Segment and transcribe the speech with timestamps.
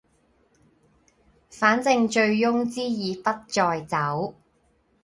[1.51, 4.33] 反正醉翁之意不在酒